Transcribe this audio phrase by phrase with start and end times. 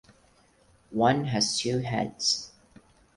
[0.95, 2.53] One has two heads.